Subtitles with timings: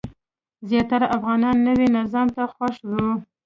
[0.69, 3.05] زیاتره افغانان نوي نظام ته خوښ وو.